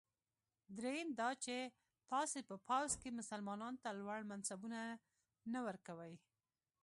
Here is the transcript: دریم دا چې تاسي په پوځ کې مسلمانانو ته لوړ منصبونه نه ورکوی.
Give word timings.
دریم 0.77 1.09
دا 1.19 1.29
چې 1.43 1.55
تاسي 2.11 2.39
په 2.49 2.55
پوځ 2.67 2.89
کې 3.01 3.17
مسلمانانو 3.19 3.81
ته 3.83 3.89
لوړ 3.99 4.19
منصبونه 4.31 4.79
نه 5.53 5.59
ورکوی. 5.67 6.13